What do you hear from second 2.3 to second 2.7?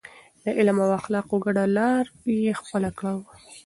يې